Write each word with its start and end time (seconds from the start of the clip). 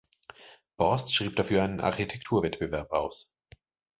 Borst 0.77 1.13
schrieb 1.13 1.35
dafür 1.35 1.61
einen 1.61 1.79
Architekturwettbewerb 1.79 2.91
aus. 2.91 3.29